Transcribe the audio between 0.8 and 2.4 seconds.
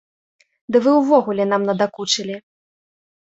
вы ўвогуле нам надакучылі!